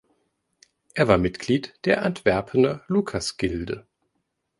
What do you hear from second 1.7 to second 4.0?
der Antwerpener Lukasgilde.